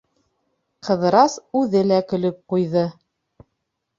[0.87, 2.87] Ҡыҙырас үҙе лә көлөп ҡуйҙы.